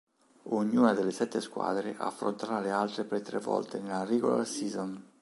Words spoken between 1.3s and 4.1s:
squadre affronterà le altre per tre volte nella